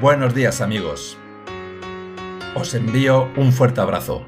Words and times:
Buenos 0.00 0.34
días 0.34 0.62
amigos. 0.62 1.18
Os 2.56 2.74
envío 2.74 3.28
un 3.36 3.52
fuerte 3.52 3.82
abrazo. 3.82 4.22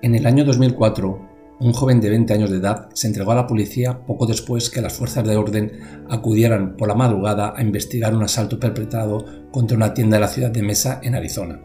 En 0.00 0.14
el 0.14 0.24
año 0.24 0.46
2004, 0.46 1.20
un 1.60 1.72
joven 1.74 2.00
de 2.00 2.08
20 2.08 2.32
años 2.32 2.50
de 2.50 2.56
edad 2.56 2.88
se 2.94 3.08
entregó 3.08 3.32
a 3.32 3.34
la 3.34 3.46
policía 3.46 4.06
poco 4.06 4.24
después 4.24 4.70
que 4.70 4.80
las 4.80 4.94
fuerzas 4.94 5.22
de 5.28 5.36
orden 5.36 6.06
acudieran 6.08 6.78
por 6.78 6.88
la 6.88 6.94
madrugada 6.94 7.52
a 7.54 7.62
investigar 7.62 8.14
un 8.14 8.22
asalto 8.22 8.58
perpetrado 8.58 9.26
contra 9.52 9.76
una 9.76 9.92
tienda 9.92 10.16
de 10.16 10.22
la 10.22 10.28
ciudad 10.28 10.50
de 10.50 10.62
Mesa 10.62 11.00
en 11.02 11.16
Arizona. 11.16 11.60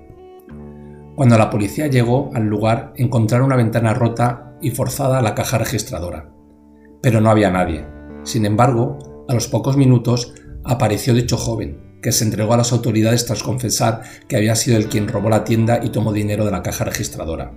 Cuando 1.16 1.38
la 1.38 1.50
policía 1.50 1.88
llegó 1.88 2.32
al 2.34 2.48
lugar 2.48 2.92
encontraron 2.98 3.46
una 3.46 3.56
ventana 3.56 3.94
rota 3.94 4.58
y 4.62 4.72
forzada 4.72 5.20
a 5.20 5.22
la 5.22 5.36
caja 5.36 5.58
registradora. 5.58 6.34
Pero 7.02 7.22
no 7.22 7.30
había 7.30 7.50
nadie. 7.50 7.88
Sin 8.24 8.46
embargo, 8.46 9.26
a 9.30 9.34
los 9.36 9.48
pocos 9.48 9.78
minutos 9.78 10.34
apareció 10.64 11.14
dicho 11.14 11.38
joven, 11.38 11.98
que 12.02 12.12
se 12.12 12.24
entregó 12.24 12.54
a 12.54 12.58
las 12.58 12.72
autoridades 12.72 13.26
tras 13.26 13.44
confesar 13.44 14.02
que 14.28 14.38
había 14.38 14.56
sido 14.56 14.78
el 14.78 14.88
quien 14.88 15.08
robó 15.08 15.30
la 15.30 15.44
tienda 15.44 15.80
y 15.84 15.90
tomó 15.90 16.14
dinero 16.14 16.46
de 16.46 16.52
la 16.52 16.64
caja 16.64 16.86
registradora. 16.86 17.54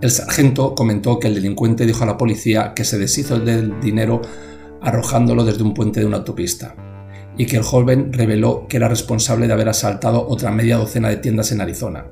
El 0.00 0.10
sargento 0.10 0.74
comentó 0.74 1.20
que 1.20 1.28
el 1.28 1.36
delincuente 1.36 1.86
dijo 1.86 2.02
a 2.02 2.06
la 2.06 2.18
policía 2.18 2.72
que 2.74 2.84
se 2.84 2.98
deshizo 2.98 3.38
del 3.38 3.80
dinero 3.80 4.20
arrojándolo 4.80 5.44
desde 5.44 5.62
un 5.62 5.74
puente 5.74 6.00
de 6.00 6.06
una 6.06 6.18
autopista, 6.18 6.74
y 7.38 7.46
que 7.46 7.56
el 7.56 7.62
joven 7.62 8.12
reveló 8.12 8.66
que 8.68 8.78
era 8.78 8.88
responsable 8.88 9.46
de 9.46 9.52
haber 9.52 9.68
asaltado 9.68 10.26
otra 10.26 10.50
media 10.50 10.76
docena 10.76 11.08
de 11.08 11.18
tiendas 11.18 11.52
en 11.52 11.60
Arizona. 11.60 12.06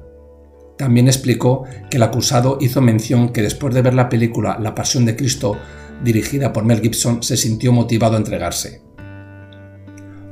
También 0.79 1.09
explicó 1.09 1.65
que 1.91 1.99
el 1.99 2.05
acusado 2.05 2.59
hizo 2.61 2.81
mención 2.81 3.31
que 3.31 3.43
después 3.43 3.75
de 3.75 3.83
ver 3.83 3.95
la 3.95 4.09
película 4.09 4.57
La 4.61 4.75
Pasión 4.75 5.05
de 5.05 5.17
Cristo, 5.17 5.57
dirigida 6.03 6.53
por 6.53 6.65
Mel 6.65 6.81
Gibson, 6.81 7.23
se 7.23 7.37
sintió 7.37 7.73
motivado 7.73 8.15
a 8.15 8.19
entregarse. 8.19 8.83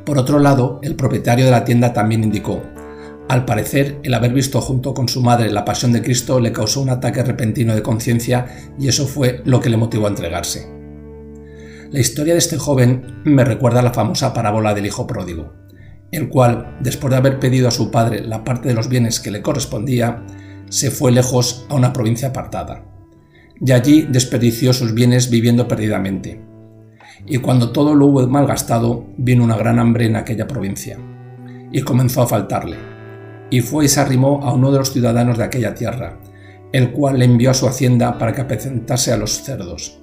Por 0.09 0.19
otro 0.19 0.39
lado, 0.39 0.81
el 0.83 0.97
propietario 0.97 1.45
de 1.45 1.51
la 1.51 1.67
tienda 1.67 1.93
también 1.93 2.25
indicó, 2.25 2.63
al 3.29 3.45
parecer, 3.45 4.01
el 4.03 4.15
haber 4.15 4.33
visto 4.33 4.59
junto 4.63 4.95
con 4.95 5.07
su 5.07 5.21
madre 5.21 5.53
la 5.53 5.67
pasión 5.67 5.93
de 5.93 6.01
Cristo 6.01 6.41
le 6.41 6.51
causó 6.51 6.81
un 6.81 6.89
ataque 6.89 7.23
repentino 7.23 7.75
de 7.75 7.83
conciencia 7.83 8.47
y 8.79 8.89
eso 8.89 9.07
fue 9.07 9.43
lo 9.45 9.61
que 9.61 9.69
le 9.69 9.77
motivó 9.77 10.07
a 10.07 10.09
entregarse. 10.09 10.67
La 11.91 12.01
historia 12.01 12.33
de 12.33 12.39
este 12.39 12.57
joven 12.57 13.21
me 13.27 13.45
recuerda 13.45 13.81
a 13.81 13.83
la 13.83 13.93
famosa 13.93 14.33
parábola 14.33 14.73
del 14.73 14.87
hijo 14.87 15.07
pródigo, 15.07 15.53
el 16.11 16.31
cual, 16.31 16.79
después 16.81 17.11
de 17.11 17.19
haber 17.19 17.39
pedido 17.39 17.69
a 17.69 17.71
su 17.71 17.91
padre 17.91 18.23
la 18.23 18.45
parte 18.45 18.69
de 18.69 18.75
los 18.75 18.89
bienes 18.89 19.21
que 19.21 19.31
le 19.31 19.43
correspondía, 19.43 20.25
se 20.71 20.91
fue 20.91 21.13
lejos 21.13 21.67
a 21.69 21.75
una 21.75 21.93
provincia 21.93 22.29
apartada. 22.29 22.83
Y 23.61 23.73
allí 23.73 24.07
desperdició 24.11 24.73
sus 24.73 24.95
bienes 24.95 25.29
viviendo 25.29 25.69
perdidamente. 25.69 26.48
Y 27.27 27.39
cuando 27.39 27.71
todo 27.71 27.95
lo 27.95 28.07
hubo 28.07 28.27
malgastado, 28.27 29.07
vino 29.17 29.45
una 29.45 29.57
gran 29.57 29.79
hambre 29.79 30.07
en 30.07 30.17
aquella 30.17 30.47
provincia, 30.47 30.99
y 31.73 31.83
comenzó 31.83 32.23
a 32.23 32.27
faltarle 32.27 32.99
y 33.51 33.61
fue 33.61 33.87
y 33.87 33.89
se 33.89 34.01
arrimó 34.01 34.41
a 34.43 34.53
uno 34.53 34.71
de 34.71 34.79
los 34.79 34.93
ciudadanos 34.93 35.39
de 35.39 35.45
aquella 35.45 35.75
tierra, 35.75 36.19
el 36.73 36.93
cual 36.93 37.19
le 37.19 37.25
envió 37.25 37.51
a 37.51 37.55
su 37.55 37.67
hacienda 37.67 38.19
para 38.19 38.33
que 38.33 38.43
apacentase 38.43 39.13
a 39.13 39.17
los 39.17 39.43
cerdos. 39.43 40.01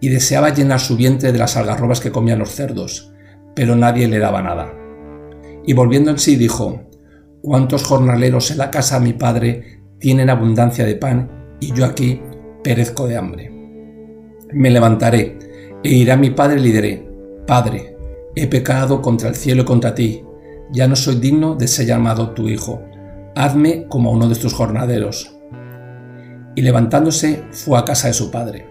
Y 0.00 0.08
deseaba 0.10 0.50
llenar 0.50 0.80
su 0.80 0.96
vientre 0.96 1.32
de 1.32 1.38
las 1.38 1.56
algarrobas 1.56 2.00
que 2.00 2.12
comían 2.12 2.38
los 2.38 2.50
cerdos, 2.50 3.12
pero 3.54 3.74
nadie 3.74 4.06
le 4.08 4.18
daba 4.18 4.42
nada. 4.42 4.72
Y 5.66 5.72
volviendo 5.72 6.10
en 6.10 6.18
sí 6.18 6.36
dijo, 6.36 6.82
¿cuántos 7.42 7.84
jornaleros 7.84 8.50
en 8.50 8.58
la 8.58 8.70
casa 8.70 8.98
de 8.98 9.06
mi 9.06 9.12
padre 9.14 9.80
tienen 9.98 10.30
abundancia 10.30 10.84
de 10.84 10.96
pan 10.96 11.56
y 11.60 11.72
yo 11.72 11.84
aquí 11.84 12.20
perezco 12.62 13.08
de 13.08 13.16
hambre? 13.16 13.50
Me 14.52 14.70
levantaré 14.70 15.38
e 15.82 15.94
iré 15.94 16.12
a 16.12 16.16
mi 16.16 16.30
padre 16.30 16.60
y 16.60 17.08
Padre, 17.46 17.96
he 18.34 18.46
pecado 18.46 19.00
contra 19.00 19.28
el 19.28 19.34
cielo 19.34 19.62
y 19.62 19.64
contra 19.64 19.94
ti, 19.94 20.22
ya 20.70 20.86
no 20.86 20.96
soy 20.96 21.16
digno 21.16 21.54
de 21.54 21.66
ser 21.66 21.86
llamado 21.86 22.30
tu 22.30 22.48
hijo, 22.48 22.82
hazme 23.34 23.86
como 23.88 24.10
uno 24.10 24.28
de 24.28 24.34
tus 24.34 24.52
jornaderos. 24.52 25.34
Y 26.54 26.62
levantándose 26.62 27.44
fue 27.52 27.78
a 27.78 27.84
casa 27.84 28.08
de 28.08 28.14
su 28.14 28.30
padre. 28.30 28.66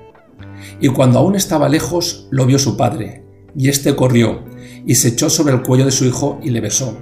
Y 0.79 0.89
cuando 0.89 1.19
aún 1.19 1.35
estaba 1.35 1.69
lejos, 1.69 2.27
lo 2.29 2.45
vio 2.45 2.59
su 2.59 2.77
padre, 2.77 3.23
y 3.55 3.69
éste 3.69 3.95
corrió, 3.95 4.43
y 4.85 4.95
se 4.95 5.09
echó 5.09 5.29
sobre 5.29 5.53
el 5.53 5.63
cuello 5.63 5.85
de 5.85 5.91
su 5.91 6.05
hijo 6.05 6.39
y 6.43 6.51
le 6.51 6.61
besó. 6.61 6.97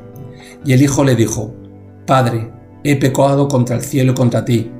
Y 0.63 0.73
el 0.73 0.81
hijo 0.81 1.03
le 1.03 1.15
dijo, 1.15 1.53
Padre, 2.05 2.51
he 2.83 2.95
pecado 2.95 3.47
contra 3.47 3.75
el 3.75 3.81
cielo 3.81 4.13
y 4.13 4.15
contra 4.15 4.45
ti, 4.45 4.71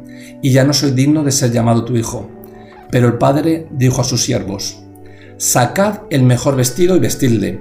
y 0.41 0.51
ya 0.51 0.63
no 0.63 0.73
soy 0.73 0.91
digno 0.91 1.23
de 1.23 1.31
ser 1.31 1.51
llamado 1.51 1.83
tu 1.83 1.97
hijo. 1.97 2.29
Pero 2.91 3.07
el 3.07 3.17
padre 3.17 3.67
dijo 3.71 4.01
a 4.01 4.05
sus 4.05 4.23
siervos, 4.23 4.84
Sacad 5.38 6.03
el 6.12 6.23
mejor 6.23 6.56
vestido 6.56 6.96
y 6.96 7.00
vestidle, 7.00 7.59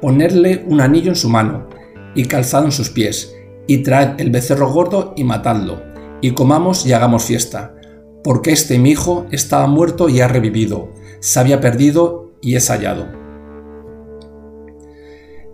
ponedle 0.00 0.64
un 0.66 0.80
anillo 0.80 1.10
en 1.10 1.16
su 1.16 1.28
mano, 1.28 1.68
y 2.16 2.24
calzado 2.24 2.64
en 2.64 2.72
sus 2.72 2.90
pies, 2.90 3.32
y 3.68 3.78
traed 3.84 4.20
el 4.20 4.30
becerro 4.30 4.72
gordo 4.72 5.14
y 5.16 5.22
matadlo, 5.22 5.80
y 6.20 6.32
comamos 6.32 6.84
y 6.84 6.92
hagamos 6.92 7.24
fiesta, 7.24 7.76
porque 8.24 8.50
este 8.50 8.80
mi 8.80 8.90
hijo 8.90 9.26
estaba 9.30 9.68
muerto 9.68 10.08
y 10.08 10.20
ha 10.20 10.26
revivido, 10.26 10.92
se 11.20 11.38
había 11.38 11.60
perdido 11.60 12.32
y 12.40 12.56
es 12.56 12.68
hallado. 12.70 13.06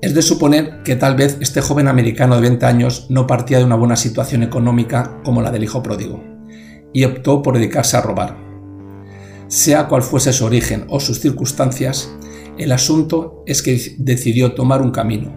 Es 0.01 0.15
de 0.15 0.23
suponer 0.23 0.83
que 0.85 0.97
tal 0.97 1.17
vez 1.17 1.37
este 1.41 1.61
joven 1.61 1.87
americano 1.87 2.37
de 2.37 2.43
20 2.43 2.65
años 2.65 3.07
no 3.11 3.27
partía 3.27 3.59
de 3.59 3.65
una 3.65 3.77
buena 3.77 3.97
situación 3.97 4.43
económica 4.43 5.21
como 5.23 5.43
la 5.43 5.51
del 5.51 5.65
hijo 5.65 5.83
pródigo, 5.83 6.25
y 6.95 7.05
optó 7.05 7.43
por 7.43 7.57
dedicarse 7.57 7.99
a 7.99 8.01
robar. 8.01 8.48
Sea 9.49 9.89
cual 9.89 10.03
fuese 10.03 10.35
su 10.35 10.45
origen 10.45 10.85
o 10.91 11.01
sus 11.01 11.21
circunstancias, 11.21 12.11
el 12.59 12.71
asunto 12.71 13.43
es 13.47 13.63
que 13.63 13.97
decidió 13.99 14.53
tomar 14.53 14.83
un 14.83 14.91
camino, 14.91 15.35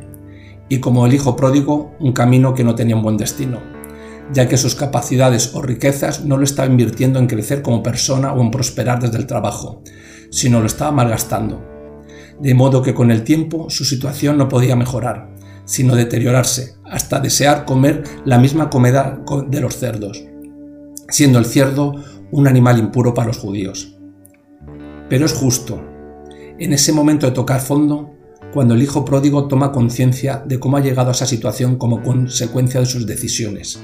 y 0.68 0.80
como 0.80 1.06
el 1.06 1.14
hijo 1.14 1.38
pródigo 1.38 1.96
un 2.00 2.12
camino 2.12 2.54
que 2.54 2.66
no 2.66 2.76
tenía 2.76 2.98
un 2.98 3.04
buen 3.04 3.16
destino, 3.16 3.60
ya 4.34 4.50
que 4.50 4.58
sus 4.58 4.76
capacidades 4.76 5.56
o 5.56 5.62
riquezas 5.62 6.26
no 6.26 6.36
lo 6.36 6.44
estaba 6.44 6.70
invirtiendo 6.70 7.20
en 7.20 7.28
crecer 7.28 7.62
como 7.62 7.84
persona 7.84 8.34
o 8.34 8.42
en 8.42 8.52
prosperar 8.52 9.02
desde 9.02 9.18
el 9.18 9.28
trabajo, 9.28 9.82
sino 10.30 10.60
lo 10.60 10.66
estaba 10.66 10.92
malgastando. 10.92 11.62
De 12.40 12.54
modo 12.54 12.82
que 12.82 12.94
con 12.94 13.12
el 13.12 13.24
tiempo 13.24 13.70
su 13.70 13.86
situación 13.86 14.38
no 14.38 14.50
podía 14.50 14.76
mejorar, 14.76 15.36
sino 15.64 15.96
deteriorarse, 15.96 16.74
hasta 16.84 17.22
desear 17.22 17.64
comer 17.64 18.04
la 18.26 18.40
misma 18.40 18.70
comida 18.70 19.24
de 19.48 19.62
los 19.62 19.78
cerdos, 19.78 20.22
siendo 21.08 21.40
el 21.40 21.46
cerdo 21.46 21.94
un 22.32 22.48
animal 22.48 22.78
impuro 22.78 23.14
para 23.14 23.28
los 23.28 23.38
judíos. 23.38 24.01
Pero 25.12 25.26
es 25.26 25.34
justo, 25.34 25.84
en 26.58 26.72
ese 26.72 26.94
momento 26.94 27.26
de 27.26 27.34
tocar 27.34 27.60
fondo, 27.60 28.12
cuando 28.54 28.76
el 28.76 28.82
hijo 28.82 29.04
pródigo 29.04 29.50
toma 29.50 29.74
conciencia 29.74 30.42
de 30.46 30.58
cómo 30.58 30.78
ha 30.78 30.80
llegado 30.80 31.10
a 31.10 31.12
esa 31.12 31.26
situación 31.26 31.76
como 31.76 32.02
consecuencia 32.02 32.80
de 32.80 32.86
sus 32.86 33.06
decisiones, 33.06 33.84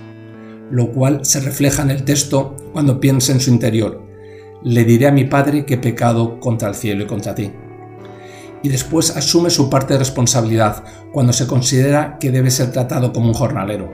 lo 0.71 0.89
cual 0.93 1.25
se 1.25 1.41
refleja 1.41 1.83
en 1.83 1.89
el 1.89 2.05
texto 2.05 2.55
cuando 2.71 3.01
piensa 3.01 3.33
en 3.33 3.41
su 3.41 3.49
interior, 3.49 4.07
le 4.63 4.85
diré 4.85 5.07
a 5.07 5.11
mi 5.11 5.25
padre 5.25 5.65
que 5.65 5.73
he 5.73 5.79
pecado 5.79 6.39
contra 6.39 6.69
el 6.69 6.75
cielo 6.75 7.03
y 7.03 7.07
contra 7.07 7.35
ti. 7.35 7.51
Y 8.63 8.69
después 8.69 9.17
asume 9.17 9.49
su 9.49 9.69
parte 9.69 9.95
de 9.95 9.99
responsabilidad 9.99 10.85
cuando 11.11 11.33
se 11.33 11.45
considera 11.45 12.19
que 12.21 12.31
debe 12.31 12.51
ser 12.51 12.71
tratado 12.71 13.11
como 13.11 13.27
un 13.27 13.33
jornalero. 13.33 13.93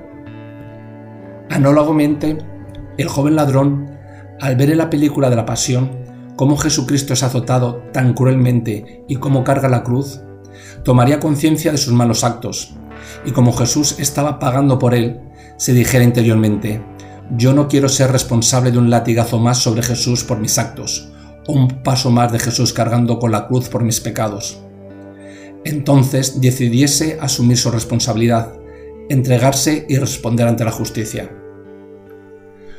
Análogamente, 1.50 2.38
el 2.95 3.07
joven 3.07 3.35
ladrón, 3.35 3.89
al 4.39 4.55
ver 4.55 4.69
en 4.69 4.77
la 4.77 4.91
película 4.91 5.31
de 5.31 5.35
la 5.35 5.47
Pasión 5.47 6.03
cómo 6.35 6.57
Jesucristo 6.57 7.13
es 7.13 7.23
azotado 7.23 7.83
tan 7.91 8.13
cruelmente 8.13 9.03
y 9.07 9.17
cómo 9.17 9.44
carga 9.44 9.69
la 9.69 9.83
cruz, 9.83 10.21
tomaría 10.83 11.19
conciencia 11.19 11.71
de 11.71 11.77
sus 11.77 11.94
malos 11.94 12.23
actos, 12.23 12.75
y 13.25 13.31
como 13.31 13.53
Jesús 13.53 13.99
estaba 13.99 14.39
pagando 14.39 14.79
por 14.79 14.94
él, 14.94 15.19
se 15.57 15.73
dijera 15.73 16.03
interiormente, 16.03 16.83
yo 17.38 17.53
no 17.53 17.67
quiero 17.67 17.89
ser 17.89 18.11
responsable 18.11 18.71
de 18.71 18.77
un 18.77 18.89
latigazo 18.89 19.39
más 19.39 19.57
sobre 19.59 19.83
Jesús 19.83 20.23
por 20.23 20.39
mis 20.39 20.57
actos, 20.57 21.09
o 21.47 21.53
un 21.53 21.67
paso 21.83 22.11
más 22.11 22.31
de 22.31 22.39
Jesús 22.39 22.74
cargando 22.74 23.19
con 23.19 23.31
la 23.31 23.47
cruz 23.47 23.69
por 23.69 23.83
mis 23.83 24.00
pecados. 24.00 24.62
Entonces 25.65 26.41
decidiese 26.41 27.18
asumir 27.21 27.57
su 27.57 27.71
responsabilidad, 27.71 28.53
entregarse 29.09 29.86
y 29.88 29.97
responder 29.97 30.47
ante 30.47 30.65
la 30.65 30.71
justicia. 30.71 31.43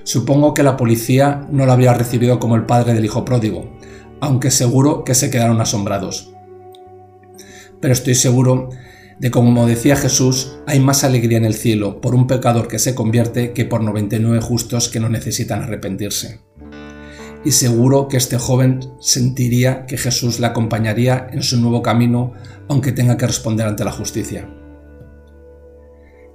Supongo 0.04 0.54
que 0.54 0.62
la 0.62 0.76
policía 0.76 1.46
no 1.50 1.66
lo 1.66 1.72
había 1.72 1.92
recibido 1.92 2.38
como 2.38 2.56
el 2.56 2.66
padre 2.66 2.94
del 2.94 3.04
hijo 3.04 3.24
pródigo, 3.24 3.68
aunque 4.20 4.50
seguro 4.50 5.04
que 5.04 5.14
se 5.14 5.30
quedaron 5.30 5.60
asombrados 5.60 6.34
pero 7.84 7.92
estoy 7.92 8.14
seguro 8.14 8.70
de 9.18 9.30
como 9.30 9.66
decía 9.66 9.94
Jesús, 9.94 10.56
hay 10.66 10.80
más 10.80 11.04
alegría 11.04 11.36
en 11.36 11.44
el 11.44 11.52
cielo 11.52 12.00
por 12.00 12.14
un 12.14 12.26
pecador 12.26 12.66
que 12.66 12.78
se 12.78 12.94
convierte 12.94 13.52
que 13.52 13.66
por 13.66 13.82
99 13.82 14.40
justos 14.40 14.88
que 14.88 15.00
no 15.00 15.10
necesitan 15.10 15.62
arrepentirse. 15.62 16.40
Y 17.44 17.50
seguro 17.50 18.08
que 18.08 18.16
este 18.16 18.38
joven 18.38 18.80
sentiría 19.00 19.84
que 19.84 19.98
Jesús 19.98 20.40
le 20.40 20.46
acompañaría 20.46 21.26
en 21.30 21.42
su 21.42 21.60
nuevo 21.60 21.82
camino 21.82 22.32
aunque 22.70 22.92
tenga 22.92 23.18
que 23.18 23.26
responder 23.26 23.66
ante 23.66 23.84
la 23.84 23.92
justicia. 23.92 24.48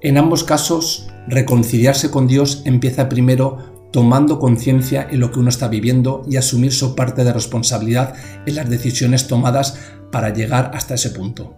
En 0.01 0.19
ambos 0.19 0.43
casos, 0.43 1.07
reconciliarse 1.29 2.09
con 2.09 2.27
Dios 2.27 2.61
empieza 2.65 3.09
primero 3.09 3.89
tomando 3.91 4.39
conciencia 4.39 5.07
en 5.09 5.19
lo 5.19 5.31
que 5.31 5.39
uno 5.39 5.49
está 5.49 5.67
viviendo 5.67 6.23
y 6.29 6.37
asumir 6.37 6.71
su 6.71 6.95
parte 6.95 7.23
de 7.23 7.33
responsabilidad 7.33 8.13
en 8.45 8.55
las 8.55 8.69
decisiones 8.69 9.27
tomadas 9.27 9.79
para 10.11 10.33
llegar 10.33 10.71
hasta 10.73 10.95
ese 10.95 11.09
punto. 11.11 11.57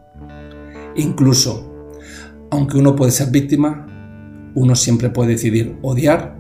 Incluso, 0.96 1.90
aunque 2.52 2.78
uno 2.78 2.96
puede 2.96 3.12
ser 3.12 3.32
víctima, 3.32 3.88
uno 4.56 4.76
siempre 4.76 5.10
puede 5.10 5.32
decidir 5.32 5.78
odiar 5.82 6.38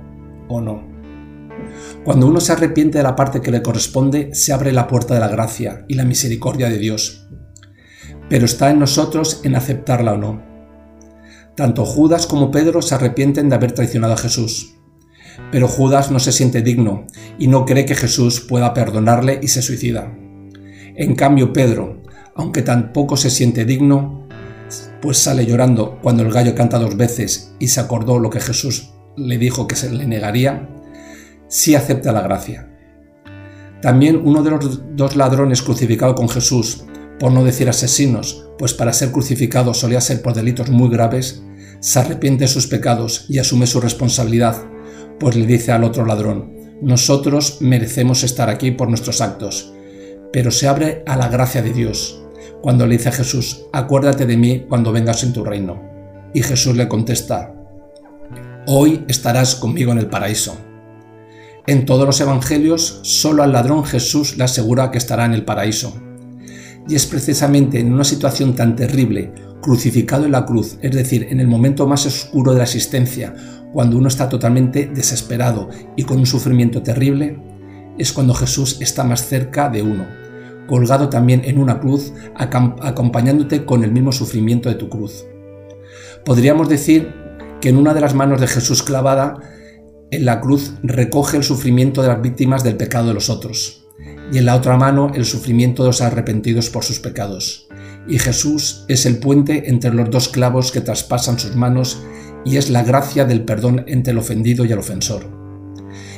o 0.47 0.61
no. 0.61 0.89
Cuando 2.03 2.27
uno 2.27 2.39
se 2.39 2.53
arrepiente 2.53 2.97
de 2.97 3.03
la 3.03 3.15
parte 3.15 3.41
que 3.41 3.51
le 3.51 3.61
corresponde, 3.61 4.33
se 4.33 4.51
abre 4.53 4.71
la 4.71 4.87
puerta 4.87 5.13
de 5.13 5.19
la 5.19 5.27
gracia 5.27 5.85
y 5.87 5.93
la 5.93 6.05
misericordia 6.05 6.69
de 6.69 6.77
Dios. 6.77 7.29
Pero 8.29 8.45
está 8.45 8.71
en 8.71 8.79
nosotros 8.79 9.41
en 9.43 9.55
aceptarla 9.55 10.13
o 10.13 10.17
no. 10.17 10.50
Tanto 11.61 11.85
Judas 11.85 12.25
como 12.25 12.49
Pedro 12.49 12.81
se 12.81 12.95
arrepienten 12.95 13.47
de 13.47 13.53
haber 13.53 13.73
traicionado 13.73 14.13
a 14.13 14.17
Jesús. 14.17 14.77
Pero 15.51 15.67
Judas 15.67 16.09
no 16.09 16.19
se 16.19 16.31
siente 16.31 16.63
digno 16.63 17.05
y 17.37 17.45
no 17.45 17.67
cree 17.67 17.85
que 17.85 17.93
Jesús 17.93 18.39
pueda 18.39 18.73
perdonarle 18.73 19.39
y 19.43 19.47
se 19.47 19.61
suicida. 19.61 20.11
En 20.95 21.13
cambio, 21.13 21.53
Pedro, 21.53 22.01
aunque 22.35 22.63
tampoco 22.63 23.15
se 23.15 23.29
siente 23.29 23.63
digno, 23.63 24.27
pues 25.03 25.19
sale 25.19 25.45
llorando 25.45 25.99
cuando 26.01 26.23
el 26.23 26.31
gallo 26.31 26.55
canta 26.55 26.79
dos 26.79 26.97
veces 26.97 27.53
y 27.59 27.67
se 27.67 27.79
acordó 27.79 28.17
lo 28.17 28.31
que 28.31 28.39
Jesús 28.39 28.93
le 29.15 29.37
dijo 29.37 29.67
que 29.67 29.75
se 29.75 29.91
le 29.91 30.07
negaría, 30.07 30.67
sí 31.47 31.75
acepta 31.75 32.11
la 32.11 32.23
gracia. 32.23 32.75
También 33.83 34.19
uno 34.25 34.41
de 34.41 34.49
los 34.49 34.95
dos 34.95 35.15
ladrones 35.15 35.61
crucificado 35.61 36.15
con 36.15 36.27
Jesús, 36.27 36.85
por 37.19 37.31
no 37.31 37.43
decir 37.43 37.69
asesinos, 37.69 38.47
pues 38.57 38.73
para 38.73 38.93
ser 38.93 39.11
crucificado 39.11 39.75
solía 39.75 40.01
ser 40.01 40.23
por 40.23 40.33
delitos 40.33 40.71
muy 40.71 40.89
graves, 40.89 41.43
se 41.81 41.99
arrepiente 41.99 42.45
de 42.45 42.47
sus 42.47 42.67
pecados 42.67 43.25
y 43.27 43.39
asume 43.39 43.67
su 43.67 43.81
responsabilidad, 43.81 44.63
pues 45.19 45.35
le 45.35 45.45
dice 45.45 45.71
al 45.71 45.83
otro 45.83 46.05
ladrón, 46.05 46.53
nosotros 46.81 47.57
merecemos 47.59 48.23
estar 48.23 48.49
aquí 48.49 48.71
por 48.71 48.87
nuestros 48.87 49.19
actos, 49.19 49.73
pero 50.31 50.51
se 50.51 50.67
abre 50.67 51.03
a 51.05 51.17
la 51.17 51.27
gracia 51.27 51.61
de 51.61 51.73
Dios, 51.73 52.23
cuando 52.61 52.85
le 52.85 52.97
dice 52.97 53.09
a 53.09 53.13
Jesús, 53.13 53.65
acuérdate 53.73 54.25
de 54.25 54.37
mí 54.37 54.65
cuando 54.69 54.91
vengas 54.91 55.23
en 55.23 55.33
tu 55.33 55.43
reino. 55.43 55.81
Y 56.33 56.43
Jesús 56.43 56.77
le 56.77 56.87
contesta, 56.87 57.53
hoy 58.67 59.03
estarás 59.07 59.55
conmigo 59.55 59.91
en 59.91 59.97
el 59.97 60.07
paraíso. 60.07 60.55
En 61.67 61.85
todos 61.85 62.05
los 62.05 62.21
evangelios, 62.21 62.99
solo 63.01 63.43
al 63.43 63.53
ladrón 63.53 63.83
Jesús 63.83 64.37
le 64.37 64.43
asegura 64.43 64.91
que 64.91 64.99
estará 64.99 65.25
en 65.25 65.33
el 65.33 65.45
paraíso. 65.45 65.99
Y 66.87 66.95
es 66.95 67.05
precisamente 67.05 67.79
en 67.79 67.91
una 67.91 68.03
situación 68.03 68.55
tan 68.55 68.75
terrible, 68.75 69.31
crucificado 69.61 70.25
en 70.25 70.31
la 70.31 70.45
cruz, 70.45 70.77
es 70.81 70.91
decir, 70.91 71.27
en 71.29 71.39
el 71.39 71.47
momento 71.47 71.87
más 71.87 72.05
oscuro 72.05 72.51
de 72.51 72.57
la 72.57 72.63
existencia, 72.65 73.33
cuando 73.73 73.97
uno 73.97 74.07
está 74.07 74.27
totalmente 74.27 74.87
desesperado 74.87 75.69
y 75.95 76.03
con 76.03 76.19
un 76.19 76.25
sufrimiento 76.25 76.83
terrible, 76.83 77.39
es 77.97 78.11
cuando 78.11 78.33
Jesús 78.33 78.77
está 78.81 79.03
más 79.03 79.27
cerca 79.27 79.69
de 79.69 79.81
uno, 79.81 80.05
colgado 80.67 81.09
también 81.09 81.41
en 81.45 81.57
una 81.57 81.79
cruz, 81.79 82.13
acompañándote 82.35 83.65
con 83.65 83.83
el 83.83 83.91
mismo 83.91 84.11
sufrimiento 84.11 84.69
de 84.69 84.75
tu 84.75 84.89
cruz. 84.89 85.25
Podríamos 86.25 86.69
decir 86.69 87.13
que 87.61 87.69
en 87.69 87.77
una 87.77 87.93
de 87.93 88.01
las 88.01 88.13
manos 88.13 88.41
de 88.41 88.47
Jesús 88.47 88.83
clavada 88.83 89.37
en 90.11 90.25
la 90.25 90.41
cruz 90.41 90.73
recoge 90.83 91.37
el 91.37 91.43
sufrimiento 91.43 92.01
de 92.01 92.09
las 92.09 92.21
víctimas 92.21 92.63
del 92.63 92.75
pecado 92.75 93.07
de 93.07 93.13
los 93.13 93.29
otros, 93.29 93.87
y 94.31 94.37
en 94.37 94.45
la 94.45 94.55
otra 94.55 94.77
mano 94.77 95.11
el 95.13 95.25
sufrimiento 95.25 95.83
de 95.83 95.89
los 95.89 96.01
arrepentidos 96.01 96.69
por 96.69 96.83
sus 96.83 96.99
pecados. 96.99 97.67
Y 98.07 98.17
Jesús 98.17 98.85
es 98.87 99.05
el 99.05 99.19
puente 99.19 99.69
entre 99.69 99.93
los 99.93 100.09
dos 100.09 100.29
clavos 100.29 100.71
que 100.71 100.81
traspasan 100.81 101.37
sus 101.37 101.55
manos 101.55 102.01
y 102.45 102.57
es 102.57 102.69
la 102.69 102.83
gracia 102.83 103.25
del 103.25 103.43
perdón 103.43 103.83
entre 103.87 104.11
el 104.11 104.17
ofendido 104.17 104.65
y 104.65 104.71
el 104.71 104.79
ofensor. 104.79 105.41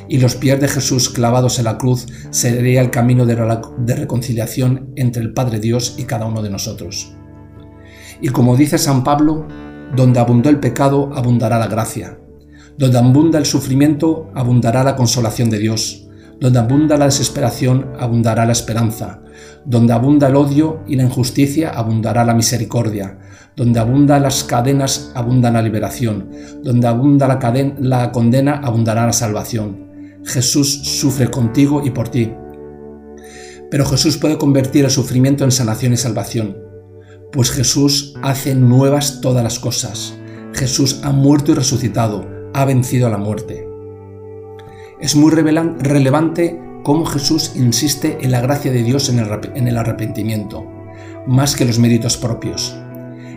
Y 0.08 0.18
los 0.18 0.36
pies 0.36 0.60
de 0.60 0.68
Jesús 0.68 1.08
clavados 1.08 1.58
en 1.58 1.64
la 1.64 1.78
cruz 1.78 2.06
sería 2.30 2.80
el 2.80 2.90
camino 2.90 3.26
de, 3.26 3.34
reconciliación 3.94 4.92
entre 4.96 5.22
el 5.22 5.32
Padre 5.32 5.60
Dios 5.60 5.94
y 5.98 6.04
cada 6.04 6.26
uno 6.26 6.42
de 6.42 6.50
nosotros. 6.50 7.14
Y 8.20 8.28
como 8.28 8.56
dice 8.56 8.78
San 8.78 9.02
Pablo, 9.02 9.46
donde 9.94 10.20
abundó 10.20 10.50
el 10.50 10.60
pecado, 10.60 11.10
abundará 11.14 11.58
la 11.58 11.68
gracia. 11.68 12.18
Donde 12.76 12.98
abunda 12.98 13.38
el 13.38 13.46
sufrimiento, 13.46 14.30
abundará 14.34 14.84
la 14.84 14.96
consolación 14.96 15.50
de 15.50 15.58
Dios. 15.58 16.03
Donde 16.44 16.58
abunda 16.58 16.98
la 16.98 17.06
desesperación, 17.06 17.92
abundará 17.98 18.44
la 18.44 18.52
esperanza. 18.52 19.18
Donde 19.64 19.94
abunda 19.94 20.28
el 20.28 20.36
odio 20.36 20.80
y 20.86 20.94
la 20.94 21.04
injusticia, 21.04 21.70
abundará 21.70 22.22
la 22.22 22.34
misericordia. 22.34 23.16
Donde 23.56 23.80
abunda 23.80 24.20
las 24.20 24.44
cadenas, 24.44 25.10
abunda 25.14 25.50
la 25.50 25.62
liberación. 25.62 26.28
Donde 26.62 26.86
abunda 26.86 27.26
la, 27.26 27.74
la 27.80 28.12
condena, 28.12 28.60
abundará 28.62 29.06
la 29.06 29.14
salvación. 29.14 30.20
Jesús 30.26 30.82
sufre 30.82 31.30
contigo 31.30 31.80
y 31.82 31.88
por 31.88 32.10
ti. 32.10 32.34
Pero 33.70 33.86
Jesús 33.86 34.18
puede 34.18 34.36
convertir 34.36 34.84
el 34.84 34.90
sufrimiento 34.90 35.44
en 35.44 35.50
sanación 35.50 35.94
y 35.94 35.96
salvación, 35.96 36.58
pues 37.32 37.50
Jesús 37.52 38.16
hace 38.22 38.54
nuevas 38.54 39.22
todas 39.22 39.42
las 39.42 39.58
cosas. 39.58 40.14
Jesús 40.52 41.00
ha 41.04 41.10
muerto 41.10 41.52
y 41.52 41.54
resucitado, 41.54 42.28
ha 42.52 42.66
vencido 42.66 43.06
a 43.06 43.10
la 43.10 43.16
muerte. 43.16 43.73
Es 45.04 45.16
muy 45.16 45.32
relevante 45.32 46.58
cómo 46.82 47.04
Jesús 47.04 47.52
insiste 47.56 48.16
en 48.22 48.30
la 48.30 48.40
gracia 48.40 48.72
de 48.72 48.82
Dios 48.82 49.10
en 49.10 49.68
el 49.68 49.76
arrepentimiento, 49.76 50.64
más 51.26 51.54
que 51.54 51.66
los 51.66 51.78
méritos 51.78 52.16
propios. 52.16 52.74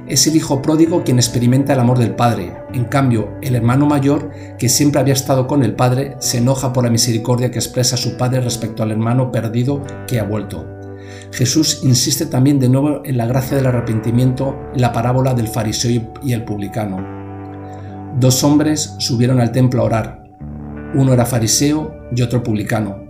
Es 0.07 0.25
el 0.27 0.37
hijo 0.37 0.61
pródigo 0.61 1.03
quien 1.03 1.17
experimenta 1.17 1.73
el 1.73 1.81
amor 1.81 1.99
del 1.99 2.15
Padre. 2.15 2.53
En 2.73 2.85
cambio, 2.85 3.33
el 3.41 3.53
hermano 3.53 3.85
mayor, 3.85 4.31
que 4.57 4.69
siempre 4.69 5.01
había 5.01 5.13
estado 5.13 5.45
con 5.45 5.61
el 5.61 5.75
Padre, 5.75 6.15
se 6.19 6.37
enoja 6.37 6.71
por 6.71 6.85
la 6.85 6.89
misericordia 6.89 7.51
que 7.51 7.59
expresa 7.59 7.97
su 7.97 8.15
Padre 8.15 8.39
respecto 8.39 8.81
al 8.81 8.91
hermano 8.91 9.29
perdido 9.29 9.83
que 10.07 10.21
ha 10.21 10.23
vuelto. 10.23 10.65
Jesús 11.33 11.81
insiste 11.83 12.27
también 12.27 12.61
de 12.61 12.69
nuevo 12.69 13.01
en 13.03 13.17
la 13.17 13.25
gracia 13.25 13.57
del 13.57 13.67
arrepentimiento 13.67 14.57
en 14.73 14.79
la 14.79 14.93
parábola 14.93 15.33
del 15.33 15.49
fariseo 15.49 16.13
y 16.23 16.31
el 16.31 16.45
publicano. 16.45 17.05
Dos 18.17 18.41
hombres 18.45 18.95
subieron 18.99 19.41
al 19.41 19.51
templo 19.51 19.81
a 19.81 19.85
orar. 19.85 20.26
Uno 20.95 21.13
era 21.13 21.25
fariseo 21.25 21.95
y 22.15 22.21
otro 22.21 22.41
publicano. 22.41 23.03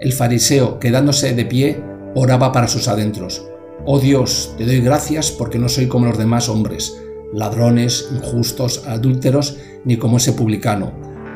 El 0.00 0.12
fariseo, 0.12 0.78
quedándose 0.78 1.34
de 1.34 1.44
pie, 1.44 1.82
oraba 2.14 2.52
para 2.52 2.68
sus 2.68 2.88
adentros. 2.88 3.44
Oh 3.84 3.98
Dios, 3.98 4.54
te 4.56 4.64
doy 4.64 4.80
gracias 4.80 5.30
porque 5.30 5.58
no 5.58 5.68
soy 5.68 5.88
como 5.88 6.06
los 6.06 6.18
demás 6.18 6.48
hombres, 6.48 6.96
ladrones, 7.32 8.08
injustos, 8.12 8.84
adúlteros, 8.86 9.58
ni 9.84 9.96
como 9.96 10.18
ese 10.18 10.32
publicano. 10.32 10.92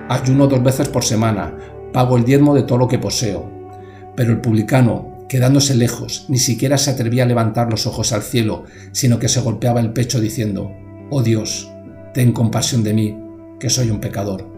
Ayuno 0.08 0.46
dos 0.46 0.62
veces 0.62 0.88
por 0.88 1.04
semana, 1.04 1.58
pago 1.92 2.16
el 2.16 2.24
diezmo 2.24 2.54
de 2.54 2.62
todo 2.62 2.78
lo 2.78 2.88
que 2.88 2.98
poseo. 2.98 3.50
Pero 4.14 4.30
el 4.30 4.40
publicano, 4.40 5.26
quedándose 5.28 5.74
lejos, 5.74 6.26
ni 6.28 6.38
siquiera 6.38 6.78
se 6.78 6.90
atrevía 6.90 7.24
a 7.24 7.26
levantar 7.26 7.68
los 7.68 7.86
ojos 7.86 8.12
al 8.12 8.22
cielo, 8.22 8.64
sino 8.92 9.18
que 9.18 9.28
se 9.28 9.40
golpeaba 9.40 9.80
el 9.80 9.92
pecho 9.92 10.20
diciendo, 10.20 10.70
Oh 11.10 11.22
Dios, 11.22 11.70
ten 12.12 12.32
compasión 12.32 12.84
de 12.84 12.94
mí, 12.94 13.18
que 13.58 13.70
soy 13.70 13.90
un 13.90 14.00
pecador. 14.00 14.53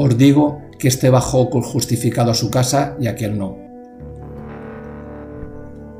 Os 0.00 0.16
digo 0.16 0.62
que 0.78 0.86
este 0.86 1.10
bajó 1.10 1.50
justificado 1.50 2.30
a 2.30 2.34
su 2.34 2.52
casa 2.52 2.96
y 3.00 3.08
aquel 3.08 3.36
no. 3.36 3.58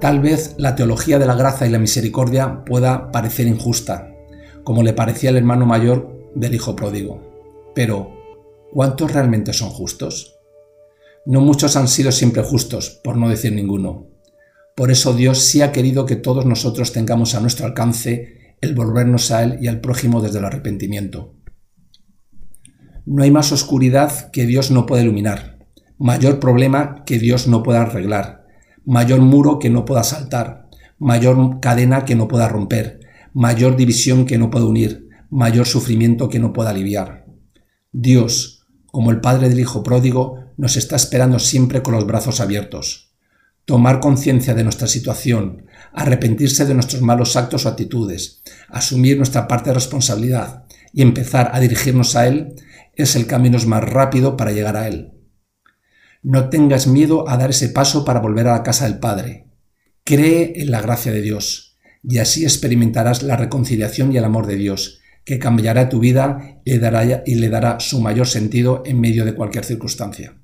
Tal 0.00 0.20
vez 0.20 0.54
la 0.56 0.76
teología 0.76 1.18
de 1.18 1.26
la 1.26 1.34
gracia 1.34 1.66
y 1.66 1.70
la 1.70 1.80
misericordia 1.80 2.64
pueda 2.64 3.10
parecer 3.10 3.48
injusta, 3.48 4.14
como 4.62 4.84
le 4.84 4.92
parecía 4.92 5.30
el 5.30 5.36
hermano 5.36 5.66
mayor 5.66 6.30
del 6.36 6.54
hijo 6.54 6.76
pródigo. 6.76 7.72
Pero, 7.74 8.12
¿cuántos 8.72 9.12
realmente 9.12 9.52
son 9.52 9.70
justos? 9.70 10.38
No 11.26 11.40
muchos 11.40 11.74
han 11.74 11.88
sido 11.88 12.12
siempre 12.12 12.44
justos, 12.44 13.00
por 13.02 13.16
no 13.16 13.28
decir 13.28 13.52
ninguno. 13.52 14.06
Por 14.76 14.92
eso 14.92 15.12
Dios 15.12 15.40
sí 15.40 15.60
ha 15.60 15.72
querido 15.72 16.06
que 16.06 16.14
todos 16.14 16.46
nosotros 16.46 16.92
tengamos 16.92 17.34
a 17.34 17.40
nuestro 17.40 17.66
alcance 17.66 18.54
el 18.60 18.76
volvernos 18.76 19.32
a 19.32 19.42
Él 19.42 19.58
y 19.60 19.66
al 19.66 19.80
prójimo 19.80 20.20
desde 20.20 20.38
el 20.38 20.44
arrepentimiento. 20.44 21.34
No 23.10 23.22
hay 23.22 23.30
más 23.30 23.52
oscuridad 23.52 24.30
que 24.32 24.44
Dios 24.44 24.70
no 24.70 24.84
pueda 24.84 25.02
iluminar, 25.02 25.56
mayor 25.96 26.38
problema 26.38 27.04
que 27.06 27.18
Dios 27.18 27.48
no 27.48 27.62
pueda 27.62 27.80
arreglar, 27.80 28.44
mayor 28.84 29.22
muro 29.22 29.58
que 29.58 29.70
no 29.70 29.86
pueda 29.86 30.04
saltar, 30.04 30.68
mayor 30.98 31.58
cadena 31.60 32.04
que 32.04 32.14
no 32.14 32.28
pueda 32.28 32.50
romper, 32.50 33.00
mayor 33.32 33.76
división 33.76 34.26
que 34.26 34.36
no 34.36 34.50
pueda 34.50 34.66
unir, 34.66 35.08
mayor 35.30 35.66
sufrimiento 35.66 36.28
que 36.28 36.38
no 36.38 36.52
pueda 36.52 36.68
aliviar. 36.68 37.24
Dios, 37.92 38.66
como 38.92 39.10
el 39.10 39.22
Padre 39.22 39.48
del 39.48 39.60
Hijo 39.60 39.82
pródigo, 39.82 40.44
nos 40.58 40.76
está 40.76 40.96
esperando 40.96 41.38
siempre 41.38 41.80
con 41.80 41.94
los 41.94 42.06
brazos 42.06 42.42
abiertos. 42.42 43.14
Tomar 43.64 44.00
conciencia 44.00 44.52
de 44.52 44.64
nuestra 44.64 44.86
situación, 44.86 45.64
arrepentirse 45.94 46.66
de 46.66 46.74
nuestros 46.74 47.00
malos 47.00 47.36
actos 47.36 47.64
o 47.64 47.70
actitudes, 47.70 48.42
asumir 48.68 49.16
nuestra 49.16 49.48
parte 49.48 49.70
de 49.70 49.74
responsabilidad 49.74 50.64
y 50.92 51.00
empezar 51.00 51.50
a 51.54 51.60
dirigirnos 51.60 52.14
a 52.14 52.26
Él 52.26 52.54
es 52.98 53.16
el 53.16 53.26
camino 53.26 53.56
más 53.66 53.82
rápido 53.82 54.36
para 54.36 54.52
llegar 54.52 54.76
a 54.76 54.88
Él. 54.88 55.12
No 56.22 56.50
tengas 56.50 56.86
miedo 56.86 57.28
a 57.28 57.36
dar 57.36 57.50
ese 57.50 57.68
paso 57.68 58.04
para 58.04 58.20
volver 58.20 58.48
a 58.48 58.52
la 58.52 58.62
casa 58.62 58.84
del 58.84 58.98
Padre. 58.98 59.46
Cree 60.04 60.60
en 60.60 60.70
la 60.70 60.82
gracia 60.82 61.12
de 61.12 61.22
Dios 61.22 61.78
y 62.02 62.18
así 62.18 62.44
experimentarás 62.44 63.22
la 63.22 63.36
reconciliación 63.36 64.12
y 64.12 64.16
el 64.16 64.24
amor 64.24 64.46
de 64.46 64.56
Dios, 64.56 65.00
que 65.24 65.38
cambiará 65.38 65.88
tu 65.88 66.00
vida 66.00 66.60
y 66.64 66.72
le 66.72 66.78
dará, 66.78 67.22
y 67.24 67.34
le 67.36 67.48
dará 67.48 67.80
su 67.80 68.00
mayor 68.00 68.26
sentido 68.26 68.82
en 68.84 69.00
medio 69.00 69.24
de 69.24 69.34
cualquier 69.34 69.64
circunstancia. 69.64 70.34